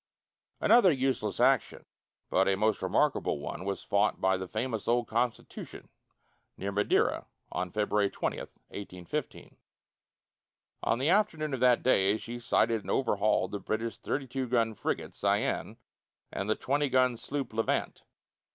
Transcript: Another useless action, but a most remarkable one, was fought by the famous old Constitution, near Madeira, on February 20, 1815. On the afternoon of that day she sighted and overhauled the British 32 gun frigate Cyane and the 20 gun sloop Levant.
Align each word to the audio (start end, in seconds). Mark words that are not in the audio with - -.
Another 0.59 0.91
useless 0.91 1.39
action, 1.39 1.85
but 2.31 2.47
a 2.47 2.57
most 2.57 2.81
remarkable 2.81 3.37
one, 3.37 3.63
was 3.63 3.83
fought 3.83 4.19
by 4.19 4.35
the 4.35 4.47
famous 4.47 4.87
old 4.87 5.07
Constitution, 5.07 5.89
near 6.57 6.71
Madeira, 6.71 7.27
on 7.51 7.69
February 7.69 8.09
20, 8.09 8.37
1815. 8.39 9.57
On 10.81 10.97
the 10.97 11.09
afternoon 11.09 11.53
of 11.53 11.59
that 11.59 11.83
day 11.83 12.17
she 12.17 12.39
sighted 12.39 12.81
and 12.81 12.89
overhauled 12.89 13.51
the 13.51 13.59
British 13.59 13.99
32 13.99 14.47
gun 14.47 14.73
frigate 14.73 15.11
Cyane 15.13 15.77
and 16.31 16.49
the 16.49 16.55
20 16.55 16.89
gun 16.89 17.15
sloop 17.15 17.53
Levant. 17.53 18.01